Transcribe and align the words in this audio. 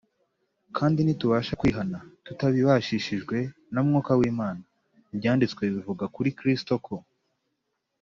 Kandi 0.77 0.99
ntitubasha 1.01 1.53
kwihana 1.61 1.97
tutabibashishijwe 2.25 3.37
na 3.73 3.81
Mwuka 3.87 4.11
w’Imana. 4.19 4.63
Ibyanditswe 5.13 5.63
bivuga 5.73 6.05
kuri 6.15 6.29
Kristo 6.39 6.73
ko, 6.85 6.95